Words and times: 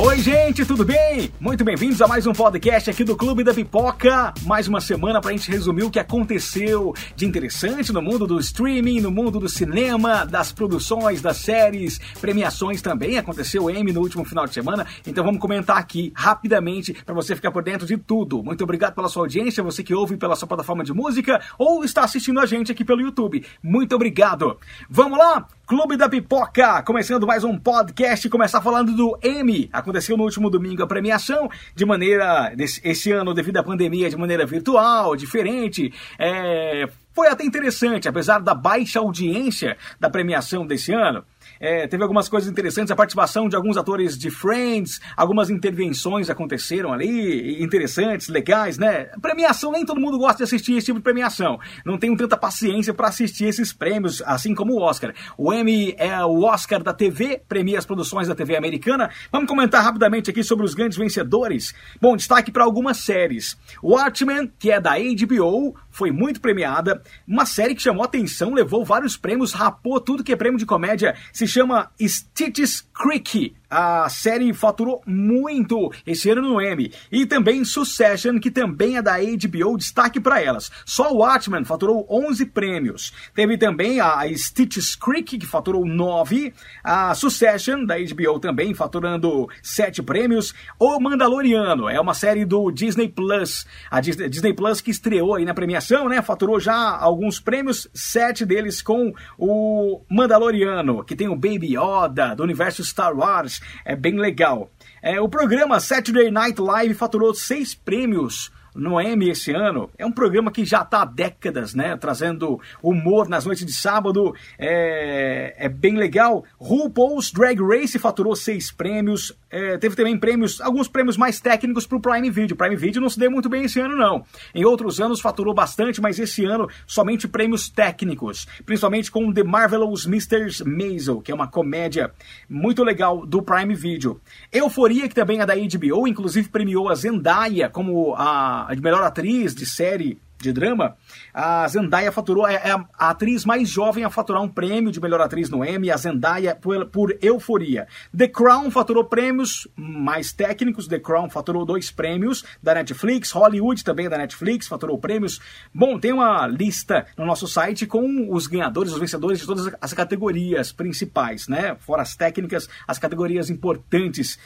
Oi, 0.00 0.20
gente, 0.20 0.64
tudo 0.64 0.84
bem? 0.84 1.28
Muito 1.40 1.64
bem-vindos 1.64 2.00
a 2.00 2.06
mais 2.06 2.24
um 2.24 2.32
podcast 2.32 2.88
aqui 2.88 3.02
do 3.02 3.16
Clube 3.16 3.42
da 3.42 3.52
Pipoca. 3.52 4.32
Mais 4.44 4.68
uma 4.68 4.80
semana 4.80 5.20
pra 5.20 5.32
gente 5.32 5.50
resumir 5.50 5.82
o 5.82 5.90
que 5.90 5.98
aconteceu 5.98 6.94
de 7.16 7.26
interessante 7.26 7.92
no 7.92 8.00
mundo 8.00 8.24
do 8.24 8.38
streaming, 8.38 9.00
no 9.00 9.10
mundo 9.10 9.40
do 9.40 9.48
cinema, 9.48 10.24
das 10.24 10.52
produções, 10.52 11.20
das 11.20 11.38
séries, 11.38 11.98
premiações 12.20 12.80
também. 12.80 13.18
Aconteceu 13.18 13.64
o 13.64 13.70
Emmy 13.70 13.92
no 13.92 14.00
último 14.00 14.24
final 14.24 14.46
de 14.46 14.54
semana, 14.54 14.86
então 15.04 15.24
vamos 15.24 15.40
comentar 15.40 15.78
aqui 15.78 16.12
rapidamente 16.14 16.94
para 17.04 17.12
você 17.12 17.34
ficar 17.34 17.50
por 17.50 17.64
dentro 17.64 17.84
de 17.84 17.96
tudo. 17.96 18.40
Muito 18.40 18.62
obrigado 18.62 18.94
pela 18.94 19.08
sua 19.08 19.24
audiência, 19.24 19.64
você 19.64 19.82
que 19.82 19.92
ouve 19.92 20.16
pela 20.16 20.36
sua 20.36 20.46
plataforma 20.46 20.84
de 20.84 20.92
música 20.92 21.40
ou 21.58 21.82
está 21.82 22.04
assistindo 22.04 22.38
a 22.38 22.46
gente 22.46 22.70
aqui 22.70 22.84
pelo 22.84 23.00
YouTube. 23.00 23.44
Muito 23.60 23.96
obrigado. 23.96 24.58
Vamos 24.88 25.18
lá? 25.18 25.48
Clube 25.68 25.98
da 25.98 26.08
Pipoca, 26.08 26.82
começando 26.82 27.26
mais 27.26 27.44
um 27.44 27.58
podcast, 27.58 28.26
começar 28.30 28.62
falando 28.62 28.96
do 28.96 29.18
Emmy. 29.22 29.68
Aconteceu 29.88 30.18
no 30.18 30.24
último 30.24 30.50
domingo 30.50 30.82
a 30.82 30.86
premiação, 30.86 31.48
de 31.74 31.86
maneira, 31.86 32.52
esse 32.84 33.10
ano 33.10 33.32
devido 33.32 33.56
à 33.56 33.62
pandemia, 33.62 34.10
de 34.10 34.16
maneira 34.18 34.44
virtual, 34.44 35.16
diferente. 35.16 35.90
É, 36.18 36.86
foi 37.14 37.26
até 37.28 37.42
interessante, 37.42 38.06
apesar 38.06 38.38
da 38.38 38.54
baixa 38.54 38.98
audiência 38.98 39.78
da 39.98 40.10
premiação 40.10 40.66
desse 40.66 40.92
ano. 40.92 41.24
É, 41.60 41.86
teve 41.86 42.02
algumas 42.02 42.28
coisas 42.28 42.50
interessantes, 42.50 42.90
a 42.90 42.96
participação 42.96 43.48
de 43.48 43.56
alguns 43.56 43.76
atores 43.76 44.16
de 44.16 44.30
Friends, 44.30 45.00
algumas 45.16 45.50
intervenções 45.50 46.30
aconteceram 46.30 46.92
ali, 46.92 47.62
interessantes, 47.62 48.28
legais, 48.28 48.78
né? 48.78 49.06
Premiação, 49.20 49.72
nem 49.72 49.84
todo 49.84 50.00
mundo 50.00 50.18
gosta 50.18 50.38
de 50.38 50.44
assistir 50.44 50.76
esse 50.76 50.86
tipo 50.86 50.98
de 50.98 51.02
premiação. 51.02 51.58
Não 51.84 51.98
tenho 51.98 52.16
tanta 52.16 52.36
paciência 52.36 52.94
para 52.94 53.08
assistir 53.08 53.46
esses 53.46 53.72
prêmios, 53.72 54.22
assim 54.24 54.54
como 54.54 54.74
o 54.74 54.82
Oscar. 54.82 55.14
O 55.36 55.52
Emmy 55.52 55.94
é 55.98 56.24
o 56.24 56.44
Oscar 56.44 56.82
da 56.82 56.92
TV, 56.92 57.40
premia 57.48 57.78
as 57.78 57.86
produções 57.86 58.28
da 58.28 58.34
TV 58.34 58.56
americana. 58.56 59.10
Vamos 59.32 59.48
comentar 59.48 59.82
rapidamente 59.82 60.30
aqui 60.30 60.42
sobre 60.44 60.64
os 60.64 60.74
grandes 60.74 60.96
vencedores. 60.96 61.74
Bom, 62.00 62.16
destaque 62.16 62.52
para 62.52 62.64
algumas 62.64 62.98
séries. 62.98 63.56
Watchmen, 63.82 64.52
que 64.58 64.70
é 64.70 64.80
da 64.80 64.92
HBO, 64.98 65.74
foi 65.90 66.12
muito 66.12 66.40
premiada. 66.40 67.02
Uma 67.26 67.44
série 67.44 67.74
que 67.74 67.82
chamou 67.82 68.04
atenção, 68.04 68.54
levou 68.54 68.84
vários 68.84 69.16
prêmios, 69.16 69.52
rapou 69.52 70.00
tudo 70.00 70.22
que 70.22 70.32
é 70.32 70.36
prêmio 70.36 70.58
de 70.58 70.66
comédia. 70.66 71.16
Se 71.32 71.47
chama 71.48 71.90
Stitches 72.00 72.84
Creek. 72.98 73.54
A 73.70 74.08
série 74.08 74.54
faturou 74.54 75.02
muito 75.06 75.92
esse 76.06 76.30
ano 76.30 76.40
no 76.40 76.60
Emmy. 76.60 76.90
E 77.12 77.26
também 77.26 77.66
Succession, 77.66 78.40
que 78.40 78.50
também 78.50 78.96
é 78.96 79.02
da 79.02 79.18
HBO, 79.18 79.76
destaque 79.76 80.18
para 80.18 80.42
elas. 80.42 80.72
Só 80.86 81.12
Watchmen 81.12 81.66
faturou 81.66 82.06
11 82.08 82.46
prêmios. 82.46 83.12
Teve 83.34 83.58
também 83.58 84.00
a 84.00 84.22
Stitches 84.34 84.96
Creek, 84.96 85.36
que 85.36 85.46
faturou 85.46 85.84
9. 85.84 86.54
A 86.82 87.14
Succession, 87.14 87.84
da 87.84 87.96
HBO 87.98 88.40
também, 88.40 88.72
faturando 88.72 89.46
7 89.62 90.02
prêmios. 90.02 90.54
O 90.78 90.98
Mandaloriano, 90.98 91.90
é 91.90 92.00
uma 92.00 92.14
série 92.14 92.46
do 92.46 92.70
Disney 92.70 93.08
Plus. 93.08 93.66
A 93.90 94.00
Disney, 94.00 94.54
Plus 94.54 94.80
que 94.80 94.90
estreou 94.90 95.34
aí 95.34 95.44
na 95.44 95.52
premiação, 95.52 96.08
né? 96.08 96.22
Faturou 96.22 96.58
já 96.58 96.96
alguns 96.96 97.38
prêmios, 97.38 97.86
7 97.92 98.46
deles 98.46 98.80
com 98.80 99.12
o 99.36 100.00
Mandaloriano, 100.10 101.04
que 101.04 101.14
tem 101.14 101.28
o 101.28 101.36
Baby 101.36 101.76
Yoda, 101.76 102.34
do 102.34 102.42
universo 102.42 102.80
Star 102.88 103.16
Wars 103.16 103.60
é 103.84 103.94
bem 103.94 104.18
legal. 104.18 104.70
É, 105.02 105.20
o 105.20 105.28
programa 105.28 105.80
Saturday 105.80 106.30
Night 106.30 106.60
Live 106.60 106.94
faturou 106.94 107.34
seis 107.34 107.74
prêmios 107.74 108.50
no 108.78 109.00
Emmy 109.00 109.30
esse 109.30 109.52
ano. 109.52 109.90
É 109.98 110.06
um 110.06 110.12
programa 110.12 110.50
que 110.50 110.64
já 110.64 110.82
está 110.82 111.02
há 111.02 111.04
décadas, 111.04 111.74
né? 111.74 111.96
Trazendo 111.96 112.60
humor 112.82 113.28
nas 113.28 113.44
noites 113.44 113.66
de 113.66 113.72
sábado. 113.72 114.34
É, 114.58 115.54
é 115.58 115.68
bem 115.68 115.96
legal. 115.96 116.44
RuPaul's 116.58 117.32
Drag 117.32 117.60
Race 117.60 117.98
faturou 117.98 118.34
seis 118.36 118.70
prêmios. 118.70 119.36
É, 119.50 119.78
teve 119.78 119.96
também 119.96 120.16
prêmios, 120.16 120.60
alguns 120.60 120.88
prêmios 120.88 121.16
mais 121.16 121.40
técnicos 121.40 121.86
para 121.86 121.98
o 121.98 122.00
Prime 122.00 122.30
Video. 122.30 122.56
Prime 122.56 122.76
Video 122.76 123.00
não 123.00 123.08
se 123.08 123.18
deu 123.18 123.30
muito 123.30 123.48
bem 123.48 123.64
esse 123.64 123.80
ano, 123.80 123.96
não. 123.96 124.24
Em 124.54 124.64
outros 124.64 125.00
anos 125.00 125.20
faturou 125.20 125.54
bastante, 125.54 126.00
mas 126.00 126.18
esse 126.18 126.44
ano 126.44 126.68
somente 126.86 127.26
prêmios 127.26 127.68
técnicos. 127.68 128.46
Principalmente 128.64 129.10
com 129.10 129.32
The 129.32 129.42
Marvelous 129.42 130.06
Mr. 130.06 130.64
Maisel, 130.64 131.20
que 131.20 131.32
é 131.32 131.34
uma 131.34 131.48
comédia 131.48 132.12
muito 132.48 132.84
legal 132.84 133.26
do 133.26 133.42
Prime 133.42 133.74
Video. 133.74 134.20
Euforia, 134.52 135.08
que 135.08 135.14
também 135.14 135.40
é 135.40 135.46
da 135.46 135.54
HBO, 135.54 136.06
inclusive 136.06 136.48
premiou 136.48 136.88
a 136.88 136.94
Zendaya 136.94 137.68
como 137.68 138.14
a 138.14 138.67
de 138.74 138.82
melhor 138.82 139.02
atriz 139.02 139.54
de 139.54 139.66
série 139.66 140.20
de 140.40 140.52
drama, 140.52 140.96
a 141.34 141.66
Zendaya 141.66 142.12
faturou, 142.12 142.46
é, 142.46 142.54
é, 142.54 142.70
a 142.70 143.10
atriz 143.10 143.44
mais 143.44 143.68
jovem 143.68 144.04
a 144.04 144.10
faturar 144.10 144.40
um 144.40 144.48
prêmio 144.48 144.92
de 144.92 145.00
melhor 145.00 145.20
atriz 145.20 145.50
no 145.50 145.64
Emmy, 145.64 145.90
a 145.90 145.96
Zendaya 145.96 146.54
por, 146.54 146.86
por 146.86 147.16
Euforia. 147.20 147.88
The 148.16 148.28
Crown 148.28 148.70
faturou 148.70 149.04
prêmios 149.04 149.66
mais 149.74 150.32
técnicos, 150.32 150.86
The 150.86 151.00
Crown 151.00 151.28
faturou 151.28 151.64
dois 151.64 151.90
prêmios 151.90 152.44
da 152.62 152.74
Netflix, 152.74 153.32
Hollywood 153.32 153.82
também 153.82 154.06
é 154.06 154.08
da 154.08 154.18
Netflix 154.18 154.68
faturou 154.68 154.98
prêmios. 154.98 155.40
Bom, 155.74 155.98
tem 155.98 156.12
uma 156.12 156.46
lista 156.46 157.06
no 157.16 157.26
nosso 157.26 157.48
site 157.48 157.84
com 157.84 158.32
os 158.32 158.46
ganhadores, 158.46 158.92
os 158.92 159.00
vencedores 159.00 159.40
de 159.40 159.46
todas 159.46 159.74
as 159.80 159.92
categorias 159.92 160.70
principais, 160.70 161.48
né? 161.48 161.76
Fora 161.80 162.02
as 162.02 162.14
técnicas, 162.14 162.68
as 162.86 162.98
categorias 162.98 163.50
importantes. 163.50 164.38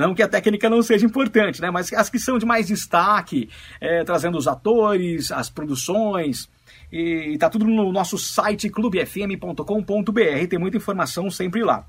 Não 0.00 0.14
que 0.14 0.22
a 0.22 0.28
técnica 0.28 0.70
não 0.70 0.82
seja 0.82 1.04
importante, 1.04 1.60
né? 1.60 1.70
Mas 1.70 1.92
as 1.92 2.08
que 2.08 2.18
são 2.18 2.38
de 2.38 2.46
mais 2.46 2.66
destaque, 2.66 3.50
é, 3.80 4.02
trazendo 4.04 4.38
os 4.38 4.48
atores, 4.48 5.30
as 5.30 5.50
produções. 5.50 6.48
E 6.90 7.34
está 7.34 7.50
tudo 7.50 7.66
no 7.66 7.92
nosso 7.92 8.16
site 8.16 8.70
clubefm.com.br, 8.70 10.46
tem 10.48 10.58
muita 10.58 10.78
informação 10.78 11.30
sempre 11.30 11.62
lá. 11.62 11.84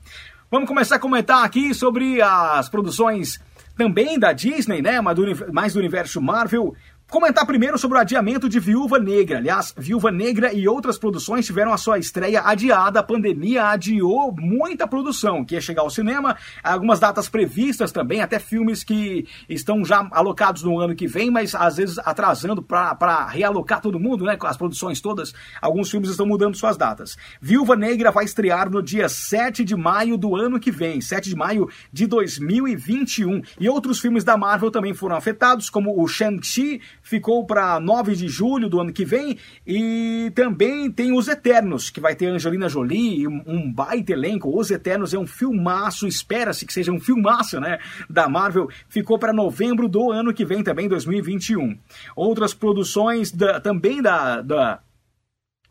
Vamos 0.52 0.68
começar 0.68 0.96
a 0.96 1.00
comentar 1.00 1.44
aqui 1.46 1.74
sobre 1.74 2.22
as 2.22 2.68
produções 2.68 3.40
também 3.78 4.20
da 4.20 4.34
Disney, 4.34 4.82
né? 4.82 5.00
Mais 5.00 5.74
do 5.74 5.80
universo 5.80 6.22
Marvel. 6.22 6.76
Comentar 7.10 7.44
primeiro 7.44 7.76
sobre 7.76 7.98
o 7.98 8.02
adiamento 8.02 8.48
de 8.48 8.60
Viúva 8.60 9.00
Negra. 9.00 9.40
Aliás, 9.40 9.74
Viúva 9.76 10.12
Negra 10.12 10.54
e 10.54 10.68
outras 10.68 10.96
produções 10.96 11.44
tiveram 11.44 11.74
a 11.74 11.78
sua 11.78 11.98
estreia 11.98 12.44
adiada. 12.46 13.00
A 13.00 13.04
pandemia 13.04 13.66
adiou 13.66 14.32
muita 14.38 14.88
produção 14.88 15.44
que 15.44 15.56
ia 15.56 15.62
chegar 15.62 15.82
ao 15.82 15.90
cinema. 15.90 16.38
Algumas 16.64 17.00
datas 17.00 17.28
previstas 17.28 17.92
também, 17.92 18.22
até 18.22 18.38
filmes 18.38 18.84
que 18.84 19.26
estão 19.50 19.84
já 19.84 20.08
alocados 20.12 20.62
no 20.62 20.80
ano 20.80 20.94
que 20.94 21.08
vem, 21.08 21.32
mas 21.32 21.56
às 21.56 21.78
vezes 21.78 21.98
atrasando 21.98 22.62
para 22.62 23.26
realocar 23.26 23.82
todo 23.82 24.00
mundo, 24.00 24.24
né? 24.24 24.38
As 24.44 24.56
produções 24.56 25.02
todas. 25.02 25.34
Alguns 25.60 25.90
filmes 25.90 26.12
estão 26.12 26.28
mudando 26.28 26.56
suas 26.56 26.78
datas. 26.78 27.18
Viúva 27.42 27.76
Negra 27.76 28.12
vai 28.12 28.26
estrear 28.26 28.70
no 28.70 28.84
dia 28.84 29.10
7 29.10 29.66
de 29.66 29.76
maio 29.76 30.16
do 30.16 30.36
ano 30.36 30.60
que 30.60 30.70
vem, 30.70 31.02
7 31.02 31.28
de 31.28 31.36
maio 31.36 31.72
de 31.92 32.06
2021. 32.06 33.42
E 33.60 33.68
outros 33.68 34.00
filmes 34.00 34.24
da 34.24 34.38
Marvel 34.38 34.70
também 34.70 34.94
foram 34.94 35.16
afetados, 35.16 35.72
como 35.72 36.00
o 36.00 36.08
Shang-Chi 36.08 36.80
ficou 37.10 37.44
para 37.44 37.80
9 37.80 38.16
de 38.16 38.28
julho 38.28 38.70
do 38.70 38.80
ano 38.80 38.94
que 38.94 39.04
vem. 39.04 39.38
E 39.66 40.32
também 40.36 40.92
tem 40.92 41.12
Os 41.12 41.28
Eternos, 41.28 41.90
que 41.90 42.00
vai 42.00 42.16
ter 42.16 42.28
Angelina 42.28 42.70
Jolie, 42.70 43.28
um 43.28 43.72
baita 43.74 44.14
elenco. 44.14 44.56
Os 44.56 44.70
Eternos 44.70 45.14
é 45.14 45.18
um 45.18 45.26
filmaço, 45.26 46.06
espera-se 46.06 46.68
que 46.68 46.74
seja 46.74 46.92
um 46.92 47.00
filmaço, 47.00 47.60
né? 47.60 47.80
Da 48.08 48.30
Marvel. 48.30 48.70
Ficou 48.88 49.18
para 49.18 49.34
novembro 49.34 49.90
do 49.90 50.12
ano 50.12 50.34
que 50.34 50.46
vem 50.46 50.64
também, 50.64 50.88
2021. 50.88 51.80
Outras 52.16 52.54
produções 52.54 53.32
da, 53.32 53.60
também 53.60 54.04
da, 54.04 54.42
da, 54.42 54.80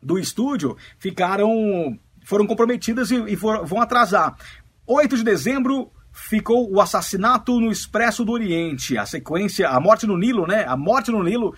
do 0.03 0.19
estúdio 0.19 0.75
ficaram. 0.97 1.97
foram 2.25 2.45
comprometidas 2.45 3.11
e, 3.11 3.15
e 3.15 3.37
for, 3.37 3.65
vão 3.65 3.81
atrasar. 3.81 4.35
8 4.85 5.17
de 5.17 5.23
dezembro, 5.23 5.89
ficou 6.11 6.71
o 6.71 6.81
assassinato 6.81 7.59
no 7.59 7.71
Expresso 7.71 8.25
do 8.25 8.31
Oriente, 8.31 8.97
a 8.97 9.05
sequência, 9.05 9.69
a 9.69 9.79
morte 9.79 10.05
no 10.05 10.17
Nilo, 10.17 10.45
né? 10.45 10.65
A 10.67 10.75
morte 10.75 11.11
no 11.11 11.23
Nilo 11.23 11.53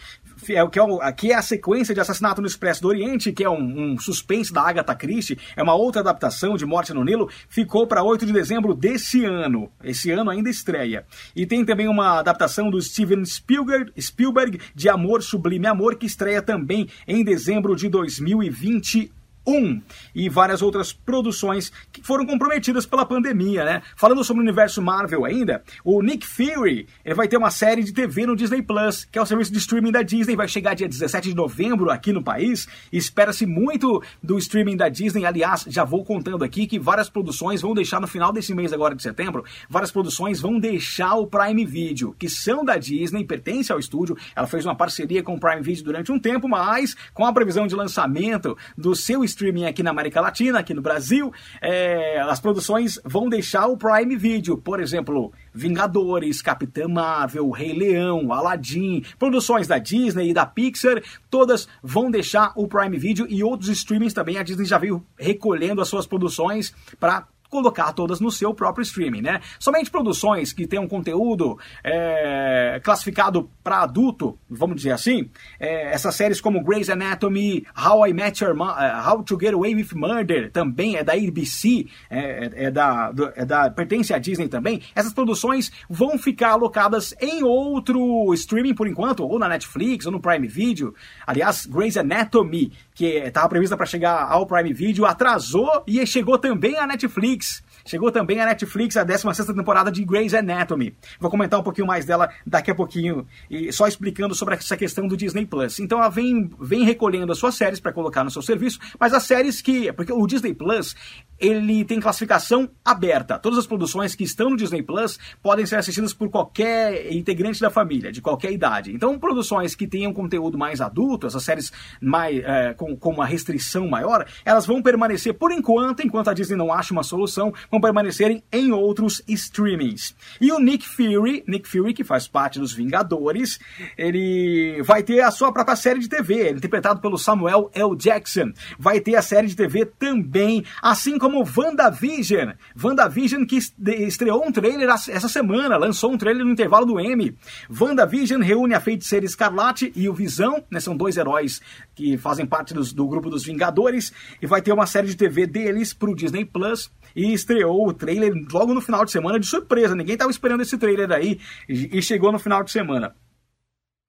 é, 0.50 0.68
que, 0.68 0.80
é, 0.80 1.12
que 1.12 1.32
é 1.32 1.36
a 1.36 1.42
sequência 1.42 1.94
de 1.94 2.00
Assassinato 2.00 2.42
no 2.42 2.48
Expresso 2.48 2.82
do 2.82 2.88
Oriente, 2.88 3.32
que 3.32 3.44
é 3.44 3.50
um, 3.50 3.94
um 3.94 4.00
suspense 4.00 4.52
da 4.52 4.62
Agatha 4.62 4.96
Christie, 4.96 5.38
é 5.56 5.62
uma 5.62 5.76
outra 5.76 6.02
adaptação 6.02 6.56
de 6.56 6.66
Morte 6.66 6.94
no 6.94 7.04
Nilo, 7.04 7.30
ficou 7.48 7.86
para 7.86 8.04
8 8.04 8.26
de 8.26 8.34
dezembro 8.34 8.74
desse 8.74 9.24
ano. 9.26 9.72
Esse 9.84 10.10
ano 10.12 10.30
ainda 10.30 10.50
estreia. 10.50 11.06
E 11.36 11.46
tem 11.46 11.64
também 11.64 11.88
uma 11.88 12.20
adaptação 12.20 12.72
do 12.72 12.82
Steven 12.82 13.24
Spielberg, 13.26 13.92
Spielberg 14.00 14.60
de 14.74 14.90
Amor 14.90 15.22
Sublime 15.22 15.68
Amor, 15.68 15.96
que 15.96 16.06
estreia 16.06 16.42
também 16.42 16.88
em 17.08 17.24
dezembro 17.24 17.76
de 17.76 17.90
2021. 17.90 19.21
1 19.46 19.82
e 20.16 20.30
várias 20.30 20.62
outras 20.62 20.94
produções 20.94 21.72
que 21.92 22.04
foram 22.04 22.26
comprometidas 22.26 22.86
pela 22.86 23.06
pandemia, 23.06 23.66
né? 23.66 23.82
Falando 23.96 24.24
sobre 24.24 24.42
o 24.42 24.46
universo 24.46 24.82
Marvel 24.82 25.26
ainda, 25.26 25.64
o 25.84 26.02
Nick 26.02 26.26
Fury 26.26 26.88
ele 27.04 27.16
vai 27.16 27.28
ter 27.28 27.38
uma 27.38 27.52
série 27.52 27.84
de 27.84 27.94
TV 27.94 28.26
no 28.26 28.36
Disney 28.36 28.62
Plus, 28.62 29.06
que 29.06 29.18
é 29.18 29.22
o 29.22 29.26
serviço 29.26 29.52
de 29.52 29.58
streaming 29.60 29.92
da 29.92 30.02
Disney, 30.02 30.36
vai 30.36 30.48
chegar 30.48 30.74
dia 30.74 30.88
17 30.88 31.30
de 31.30 31.36
novembro 31.36 31.90
aqui 31.90 32.12
no 32.12 32.24
país. 32.24 32.68
Espera-se 32.92 33.46
muito 33.46 34.02
do 34.22 34.38
streaming 34.38 34.78
da 34.78 34.90
Disney. 34.90 35.26
Aliás, 35.26 35.66
já 35.68 35.84
vou 35.84 36.04
contando 36.04 36.44
aqui 36.44 36.68
que 36.68 36.80
várias 36.80 37.10
produções 37.10 37.62
vão 37.62 37.74
deixar 37.74 38.00
no 38.00 38.08
final 38.08 38.32
desse 38.32 38.54
mês 38.54 38.74
agora 38.74 38.96
de 38.96 39.02
setembro, 39.02 39.44
várias 39.70 39.92
produções 39.92 40.40
vão 40.40 40.60
deixar 40.60 41.16
o 41.16 41.28
Prime 41.28 41.66
Video, 41.66 42.16
que 42.18 42.30
são 42.30 42.64
da 42.64 42.78
Disney, 42.78 43.26
pertence 43.26 43.72
ao 43.72 43.80
estúdio. 43.80 44.18
Ela 44.36 44.48
fez 44.48 44.66
uma 44.66 44.76
parceria 44.76 45.24
com 45.24 45.36
o 45.36 45.40
Prime 45.40 45.62
Video 45.62 45.84
durante 45.84 46.12
um 46.12 46.20
tempo, 46.20 46.48
mas 46.48 46.96
com 47.14 47.26
a 47.26 47.34
previsão 47.34 47.68
de 47.68 47.76
lançamento 47.76 48.58
do 48.78 48.96
seu 48.96 49.24
streaming 49.32 49.66
aqui 49.66 49.82
na 49.82 49.90
América 49.92 50.22
Latina, 50.22 50.60
aqui 50.60 50.74
no 50.74 50.82
Brasil, 50.82 51.34
é, 51.62 52.20
as 52.22 52.40
produções 52.40 53.00
vão 53.04 53.28
deixar 53.28 53.68
o 53.68 53.78
Prime 53.78 54.16
Video. 54.16 54.58
Por 54.58 54.80
exemplo, 54.80 55.32
Vingadores, 55.54 56.42
Capitã 56.42 56.88
Marvel, 56.88 57.50
Rei 57.50 57.74
Leão, 57.74 58.32
Aladdin, 58.32 59.04
produções 59.18 59.68
da 59.68 59.78
Disney 59.78 60.30
e 60.30 60.34
da 60.34 60.46
Pixar, 60.46 61.02
todas 61.30 61.68
vão 61.82 62.12
deixar 62.12 62.52
o 62.56 62.68
Prime 62.68 62.98
Video 62.98 63.26
e 63.30 63.44
outros 63.44 63.70
streamings 63.70 64.14
também. 64.14 64.38
A 64.38 64.44
Disney 64.44 64.66
já 64.66 64.78
veio 64.78 65.04
recolhendo 65.18 65.82
as 65.82 65.88
suas 65.88 66.06
produções 66.06 66.74
para 67.00 67.28
colocar 67.52 67.92
todas 67.92 68.22
no 68.22 68.32
seu 68.32 68.54
próprio 68.54 68.82
streaming, 68.82 69.22
né? 69.22 69.42
Somente 69.60 69.92
produções 69.92 70.54
que 70.54 70.66
tenham 70.66 70.88
conteúdo 70.88 71.60
é, 71.84 72.80
classificado 72.82 73.52
para 73.62 73.82
adulto, 73.82 74.40
vamos 74.50 74.78
dizer 74.78 74.92
assim, 74.92 75.30
é, 75.60 75.94
essas 75.94 76.16
séries 76.16 76.40
como 76.40 76.64
Grey's 76.64 76.90
Anatomy, 76.90 77.66
How 77.78 78.08
I 78.08 78.14
Met 78.14 78.42
Your 78.44 78.56
Mom, 78.56 78.70
uh, 78.70 79.10
How 79.10 79.22
to 79.24 79.38
Get 79.40 79.54
Away 79.54 79.76
with 79.76 79.90
Murder, 79.94 80.50
também 80.52 80.96
é 80.96 81.04
da 81.04 81.14
ABC, 81.14 81.88
é, 82.10 82.20
é, 82.20 82.64
é 82.66 82.72
da, 82.72 83.12
é 83.36 83.46
da 83.46 83.70
pertence 83.70 84.14
à 84.14 84.18
Disney 84.18 84.48
também. 84.48 84.82
Essas 84.96 85.14
produções 85.14 85.72
vão 85.90 86.18
ficar 86.18 86.52
alocadas 86.52 87.14
em 87.20 87.44
outro 87.44 88.34
streaming 88.34 88.74
por 88.74 88.88
enquanto, 88.88 89.28
ou 89.28 89.38
na 89.38 89.50
Netflix, 89.50 90.06
ou 90.06 90.12
no 90.12 90.22
Prime 90.22 90.48
Video. 90.48 90.96
Aliás, 91.28 91.66
Grey's 91.66 91.98
Anatomy, 91.98 92.72
que 92.96 93.06
estava 93.18 93.50
prevista 93.50 93.76
para 93.76 93.86
chegar 93.86 94.32
ao 94.32 94.46
Prime 94.46 94.74
Video, 94.74 95.06
atrasou 95.06 95.84
e 95.86 96.06
chegou 96.06 96.38
também 96.38 96.78
à 96.78 96.88
Netflix. 96.88 97.41
Chegou 97.86 98.12
também 98.12 98.40
a 98.40 98.46
Netflix 98.46 98.96
a 98.98 99.04
16 99.04 99.48
temporada 99.48 99.92
de 99.92 100.04
Grey's 100.06 100.34
Anatomy. 100.34 100.96
Vou 101.20 101.32
comentar 101.32 101.60
um 101.60 101.64
pouquinho 101.64 101.88
mais 101.88 102.06
dela 102.06 102.30
daqui 102.46 102.72
a 102.72 102.76
pouquinho, 102.76 103.26
e 103.50 103.72
só 103.72 103.88
explicando 103.88 104.36
sobre 104.36 104.56
essa 104.56 104.78
questão 104.78 105.08
do 105.08 105.18
Disney 105.18 105.46
Plus. 105.46 105.80
Então 105.80 106.00
ela 106.00 106.10
vem, 106.10 106.50
vem 106.60 106.84
recolhendo 106.84 107.32
as 107.32 107.38
suas 107.38 107.56
séries 107.56 107.80
para 107.80 107.92
colocar 107.92 108.24
no 108.24 108.32
seu 108.32 108.42
serviço, 108.42 108.80
mas 109.00 109.14
as 109.14 109.24
séries 109.24 109.62
que. 109.62 109.92
Porque 109.94 110.14
o 110.14 110.26
Disney 110.28 110.54
Plus 110.54 110.96
ele 111.40 111.84
tem 111.84 112.00
classificação 112.00 112.70
aberta. 112.86 113.40
Todas 113.40 113.58
as 113.58 113.66
produções 113.66 114.14
que 114.14 114.24
estão 114.24 114.52
no 114.52 114.56
Disney 114.56 114.84
Plus 114.84 115.18
podem 115.42 115.66
ser 115.66 115.78
assistidas 115.78 116.14
por 116.14 116.30
qualquer 116.30 117.12
integrante 117.12 117.60
da 117.60 117.72
família, 117.72 118.12
de 118.12 118.22
qualquer 118.22 118.52
idade. 118.52 118.94
Então, 118.94 119.18
produções 119.18 119.74
que 119.74 119.88
tenham 119.88 120.14
conteúdo 120.14 120.58
mais 120.58 120.80
adulto, 120.80 121.26
essas 121.26 121.44
séries 121.44 121.72
mais, 122.00 122.44
é, 122.44 122.74
com, 122.76 122.96
com 122.96 123.10
uma 123.10 123.26
restrição 123.26 123.88
maior, 123.88 124.28
elas 124.46 124.68
vão 124.68 124.84
permanecer 124.84 125.34
por 125.34 125.52
enquanto, 125.52 126.02
enquanto 126.04 126.30
a 126.30 126.34
Disney 126.34 126.56
não 126.56 126.72
acha 126.72 126.94
uma 126.94 127.04
solução, 127.04 127.31
vão 127.70 127.82
permanecerem 127.82 128.44
em 128.52 128.72
outros 128.72 129.22
streamings. 129.28 130.16
E 130.40 130.52
o 130.52 130.60
Nick 130.60 130.88
Fury, 130.88 131.44
Nick 131.48 131.68
Fury, 131.68 131.94
que 131.94 132.04
faz 132.04 132.28
parte 132.28 132.60
dos 132.60 132.72
Vingadores, 132.72 133.60
ele 133.98 134.82
vai 134.84 135.02
ter 135.02 135.22
a 135.22 135.32
sua 135.32 135.52
própria 135.52 135.76
série 135.76 136.00
de 136.00 136.08
TV, 136.08 136.52
interpretado 136.52 137.02
pelo 137.02 137.18
Samuel 137.18 137.72
L. 137.74 137.96
Jackson. 137.96 138.52
Vai 138.78 139.00
ter 139.00 139.16
a 139.16 139.22
série 139.22 139.48
de 139.48 139.56
TV 139.56 139.86
também, 139.86 140.64
assim 140.82 141.18
como 141.18 141.32
como 141.32 141.48
WandaVision. 141.58 142.52
WandaVision 142.82 143.46
que 143.46 143.58
estreou 143.58 144.46
um 144.46 144.52
trailer 144.52 144.90
essa 144.90 145.30
semana, 145.30 145.78
lançou 145.78 146.12
um 146.12 146.18
trailer 146.18 146.46
no 146.46 146.52
intervalo 146.52 146.86
do 146.86 147.00
M. 147.00 147.36
WandaVision 147.70 148.42
reúne 148.42 148.74
a 148.74 148.82
Feiticeira 148.82 149.26
Escarlate 149.26 149.92
e 149.96 150.10
o 150.10 150.14
Visão, 150.14 150.64
né, 150.70 150.80
são 150.80 150.96
dois 150.96 151.16
heróis 151.16 151.62
que 151.96 152.18
fazem 152.18 152.46
parte 152.46 152.74
dos, 152.74 152.92
do 152.92 153.08
grupo 153.08 153.30
dos 153.30 153.46
Vingadores, 153.46 154.12
e 154.42 154.48
vai 154.48 154.62
ter 154.62 154.74
uma 154.74 154.86
série 154.86 155.08
de 155.08 155.16
TV 155.16 155.48
deles 155.48 155.94
pro 155.94 156.16
Disney 156.16 156.44
Plus. 156.44 156.92
E 157.16 157.34
estreou 157.34 157.88
o 157.88 157.94
trailer 157.94 158.34
logo 158.52 158.74
no 158.74 158.82
final 158.82 159.06
de 159.06 159.12
semana 159.12 159.40
de 159.40 159.46
surpresa, 159.46 159.96
ninguém 159.96 160.14
estava 160.14 160.32
esperando 160.32 160.62
esse 160.62 160.78
trailer 160.78 161.12
aí, 161.12 161.40
e 161.68 162.02
chegou 162.02 162.32
no 162.32 162.40
final 162.40 162.64
de 162.64 162.72
semana. 162.72 163.16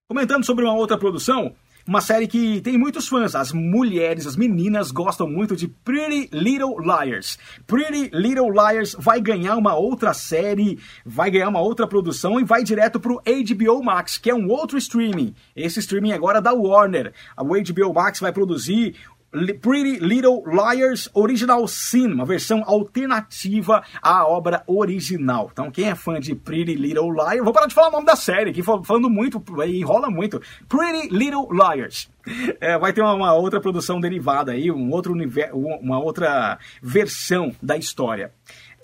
Comentando 0.08 0.44
sobre 0.44 0.64
uma 0.64 0.74
outra 0.74 0.98
produção, 0.98 1.54
uma 1.86 2.00
série 2.00 2.28
que 2.28 2.60
tem 2.60 2.78
muitos 2.78 3.08
fãs. 3.08 3.34
As 3.34 3.52
mulheres, 3.52 4.26
as 4.26 4.36
meninas 4.36 4.90
gostam 4.90 5.28
muito 5.28 5.56
de 5.56 5.66
Pretty 5.66 6.28
Little 6.32 6.76
Liars. 6.78 7.38
Pretty 7.66 8.10
Little 8.12 8.50
Liars 8.50 8.94
vai 8.98 9.20
ganhar 9.20 9.56
uma 9.56 9.74
outra 9.74 10.14
série, 10.14 10.78
vai 11.04 11.30
ganhar 11.30 11.48
uma 11.48 11.60
outra 11.60 11.86
produção 11.86 12.38
e 12.38 12.44
vai 12.44 12.62
direto 12.62 13.00
pro 13.00 13.20
HBO 13.24 13.82
Max, 13.82 14.16
que 14.16 14.30
é 14.30 14.34
um 14.34 14.48
outro 14.48 14.78
streaming. 14.78 15.34
Esse 15.56 15.80
streaming 15.80 16.12
agora 16.12 16.38
é 16.38 16.42
da 16.42 16.52
Warner. 16.52 17.12
A 17.36 17.42
HBO 17.42 17.92
Max 17.92 18.20
vai 18.20 18.32
produzir 18.32 18.94
Pretty 19.32 19.98
Little 19.98 20.42
Liars 20.46 21.08
Original 21.14 21.66
Sin, 21.66 22.08
uma 22.08 22.26
versão 22.26 22.62
alternativa 22.66 23.82
à 24.02 24.26
obra 24.26 24.62
original. 24.66 25.48
Então, 25.50 25.70
quem 25.70 25.88
é 25.88 25.94
fã 25.94 26.20
de 26.20 26.34
Pretty 26.34 26.74
Little 26.74 27.10
Liars, 27.10 27.42
vou 27.42 27.52
parar 27.52 27.66
de 27.66 27.74
falar 27.74 27.88
o 27.88 27.92
nome 27.92 28.06
da 28.06 28.14
série, 28.14 28.50
aqui 28.50 28.62
falando 28.62 29.08
muito, 29.08 29.42
enrola 29.66 30.10
muito. 30.10 30.40
Pretty 30.68 31.08
Little 31.08 31.48
Liars. 31.50 32.10
É, 32.60 32.78
vai 32.78 32.92
ter 32.92 33.00
uma, 33.00 33.14
uma, 33.14 33.34
outra 33.34 33.60
produção 33.60 34.00
derivada 34.00 34.52
aí, 34.52 34.70
um 34.70 34.90
outro 34.92 35.12
universo, 35.12 35.56
uma 35.56 35.98
outra 35.98 36.56
versão 36.80 37.52
da 37.60 37.76
história. 37.76 38.32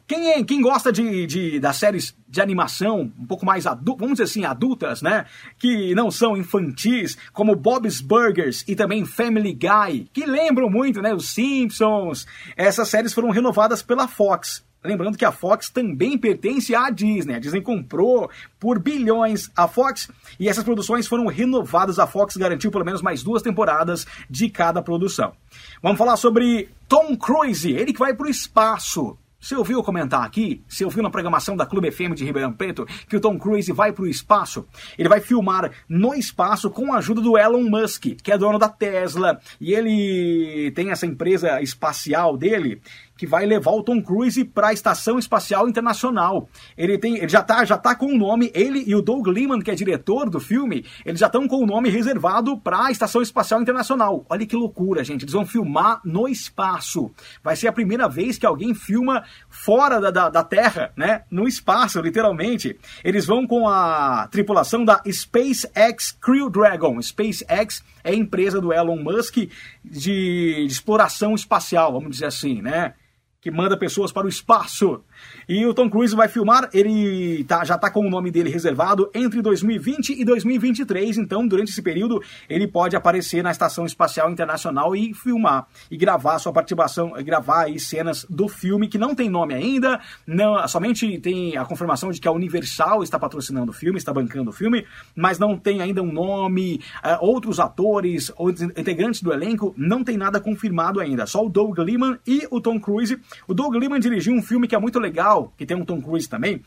Quem, 0.08 0.32
é, 0.32 0.42
quem 0.42 0.62
gosta 0.62 0.90
de, 0.90 1.26
de, 1.26 1.60
das 1.60 1.76
séries 1.76 2.16
de 2.26 2.40
animação 2.40 3.12
um 3.20 3.26
pouco 3.26 3.44
mais 3.44 3.66
adultas, 3.66 4.00
vamos 4.00 4.14
dizer 4.14 4.24
assim, 4.24 4.44
adultas, 4.46 5.02
né? 5.02 5.26
Que 5.58 5.94
não 5.94 6.10
são 6.10 6.34
infantis, 6.34 7.18
como 7.30 7.54
Bob's 7.54 8.00
Burgers 8.00 8.64
e 8.66 8.74
também 8.74 9.04
Family 9.04 9.52
Guy, 9.52 10.08
que 10.10 10.24
lembram 10.24 10.70
muito, 10.70 11.02
né? 11.02 11.12
Os 11.12 11.28
Simpsons. 11.28 12.26
Essas 12.56 12.88
séries 12.88 13.12
foram 13.12 13.28
renovadas 13.28 13.82
pela 13.82 14.08
Fox. 14.08 14.66
Lembrando 14.82 15.18
que 15.18 15.26
a 15.26 15.32
Fox 15.32 15.68
também 15.68 16.16
pertence 16.16 16.74
à 16.74 16.88
Disney. 16.88 17.34
A 17.34 17.38
Disney 17.38 17.60
comprou 17.60 18.30
por 18.58 18.78
bilhões 18.78 19.50
a 19.54 19.68
Fox 19.68 20.08
e 20.40 20.48
essas 20.48 20.64
produções 20.64 21.06
foram 21.06 21.26
renovadas. 21.26 21.98
A 21.98 22.06
Fox 22.06 22.34
garantiu 22.34 22.70
pelo 22.70 22.84
menos 22.84 23.02
mais 23.02 23.22
duas 23.22 23.42
temporadas 23.42 24.06
de 24.30 24.48
cada 24.48 24.80
produção. 24.80 25.34
Vamos 25.82 25.98
falar 25.98 26.16
sobre 26.16 26.70
Tom 26.88 27.14
Cruise, 27.14 27.70
ele 27.70 27.92
que 27.92 27.98
vai 27.98 28.14
para 28.14 28.26
o 28.26 28.30
espaço. 28.30 29.18
Você 29.40 29.54
ouviu 29.54 29.84
comentar 29.84 30.24
aqui? 30.24 30.64
Você 30.68 30.84
ouviu 30.84 31.00
na 31.00 31.10
programação 31.10 31.56
da 31.56 31.64
Clube 31.64 31.92
FM 31.92 32.12
de 32.12 32.24
Ribeirão 32.24 32.52
Preto 32.52 32.84
que 33.08 33.16
o 33.16 33.20
Tom 33.20 33.38
Cruise 33.38 33.70
vai 33.70 33.92
para 33.92 34.02
o 34.02 34.08
espaço? 34.08 34.66
Ele 34.98 35.08
vai 35.08 35.20
filmar 35.20 35.70
no 35.88 36.12
espaço 36.12 36.68
com 36.68 36.92
a 36.92 36.98
ajuda 36.98 37.20
do 37.20 37.38
Elon 37.38 37.62
Musk, 37.62 38.16
que 38.20 38.32
é 38.32 38.36
dono 38.36 38.58
da 38.58 38.68
Tesla, 38.68 39.40
e 39.60 39.72
ele 39.72 40.72
tem 40.72 40.90
essa 40.90 41.06
empresa 41.06 41.62
espacial 41.62 42.36
dele 42.36 42.82
que 43.18 43.26
vai 43.26 43.44
levar 43.44 43.72
o 43.72 43.82
Tom 43.82 44.00
Cruise 44.00 44.42
para 44.44 44.68
a 44.68 44.72
Estação 44.72 45.18
Espacial 45.18 45.68
Internacional. 45.68 46.48
Ele 46.76 46.96
tem, 46.96 47.16
ele 47.16 47.28
já 47.28 47.42
tá, 47.42 47.64
já 47.64 47.76
tá 47.76 47.96
com 47.96 48.06
o 48.06 48.16
nome, 48.16 48.52
ele 48.54 48.84
e 48.86 48.94
o 48.94 49.02
Doug 49.02 49.26
Liman, 49.26 49.60
que 49.60 49.72
é 49.72 49.74
diretor 49.74 50.30
do 50.30 50.38
filme, 50.38 50.86
eles 51.04 51.18
já 51.18 51.26
estão 51.26 51.48
com 51.48 51.56
o 51.56 51.66
nome 51.66 51.90
reservado 51.90 52.56
para 52.56 52.86
a 52.86 52.90
Estação 52.92 53.20
Espacial 53.20 53.60
Internacional. 53.60 54.24
Olha 54.30 54.46
que 54.46 54.54
loucura, 54.54 55.02
gente. 55.02 55.24
Eles 55.24 55.32
vão 55.32 55.44
filmar 55.44 56.00
no 56.04 56.28
espaço. 56.28 57.10
Vai 57.42 57.56
ser 57.56 57.66
a 57.66 57.72
primeira 57.72 58.08
vez 58.08 58.38
que 58.38 58.46
alguém 58.46 58.72
filma 58.72 59.24
fora 59.48 60.00
da, 60.00 60.12
da, 60.12 60.28
da 60.28 60.44
Terra, 60.44 60.92
né? 60.96 61.24
No 61.28 61.48
espaço, 61.48 62.00
literalmente. 62.00 62.78
Eles 63.02 63.26
vão 63.26 63.48
com 63.48 63.68
a 63.68 64.28
tripulação 64.30 64.84
da 64.84 65.02
SpaceX 65.10 66.12
Crew 66.12 66.48
Dragon. 66.48 67.02
SpaceX 67.02 67.82
é 68.04 68.10
a 68.10 68.14
empresa 68.14 68.60
do 68.60 68.72
Elon 68.72 69.02
Musk 69.02 69.36
de, 69.36 69.50
de 69.84 70.66
exploração 70.66 71.34
espacial, 71.34 71.92
vamos 71.92 72.10
dizer 72.10 72.26
assim, 72.26 72.62
né? 72.62 72.94
Que 73.40 73.50
manda 73.50 73.76
pessoas 73.76 74.12
para 74.12 74.26
o 74.26 74.30
espaço. 74.30 75.04
E 75.48 75.64
o 75.64 75.72
Tom 75.72 75.88
Cruise 75.88 76.14
vai 76.14 76.28
filmar, 76.28 76.68
ele 76.74 77.42
tá, 77.44 77.64
já 77.64 77.76
está 77.76 77.90
com 77.90 78.00
o 78.06 78.10
nome 78.10 78.30
dele 78.30 78.50
reservado 78.50 79.10
entre 79.14 79.40
2020 79.40 80.10
e 80.10 80.24
2023, 80.24 81.18
então 81.18 81.46
durante 81.46 81.70
esse 81.70 81.80
período 81.80 82.22
ele 82.48 82.66
pode 82.68 82.94
aparecer 82.94 83.42
na 83.42 83.50
Estação 83.50 83.86
Espacial 83.86 84.30
Internacional 84.30 84.94
e 84.94 85.14
filmar 85.14 85.66
e 85.90 85.96
gravar 85.96 86.38
sua 86.38 86.52
participação, 86.52 87.12
gravar 87.24 87.64
aí 87.64 87.80
cenas 87.80 88.26
do 88.28 88.46
filme 88.46 88.88
que 88.88 88.98
não 88.98 89.14
tem 89.14 89.28
nome 89.28 89.54
ainda, 89.54 90.00
não, 90.26 90.66
somente 90.68 91.18
tem 91.18 91.56
a 91.56 91.64
confirmação 91.64 92.10
de 92.10 92.20
que 92.20 92.28
a 92.28 92.32
Universal 92.32 93.02
está 93.02 93.18
patrocinando 93.18 93.70
o 93.70 93.74
filme, 93.74 93.98
está 93.98 94.12
bancando 94.12 94.50
o 94.50 94.52
filme, 94.52 94.86
mas 95.16 95.38
não 95.38 95.56
tem 95.56 95.80
ainda 95.80 96.02
um 96.02 96.12
nome, 96.12 96.80
uh, 97.02 97.24
outros 97.24 97.58
atores, 97.58 98.30
outros 98.36 98.62
integrantes 98.76 99.22
do 99.22 99.32
elenco, 99.32 99.74
não 99.76 100.04
tem 100.04 100.16
nada 100.16 100.40
confirmado 100.40 101.00
ainda, 101.00 101.26
só 101.26 101.44
o 101.44 101.48
Doug 101.48 101.78
Liman 101.78 102.18
e 102.26 102.46
o 102.50 102.60
Tom 102.60 102.78
Cruise. 102.78 103.18
O 103.46 103.54
Doug 103.54 103.74
Liman 103.74 103.98
dirigiu 103.98 104.34
um 104.34 104.42
filme 104.42 104.68
que 104.68 104.74
é 104.74 104.78
muito 104.78 104.98
legal 104.98 105.07
legal, 105.08 105.52
que 105.56 105.66
tem 105.66 105.76
um 105.76 105.84
Tom 105.84 106.00
Cruise 106.00 106.28
também, 106.28 106.62